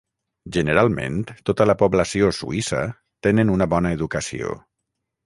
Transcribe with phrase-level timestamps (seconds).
[0.55, 1.19] Generalment,
[1.49, 2.79] tota la població suïssa
[3.29, 4.57] tenen una bona educació.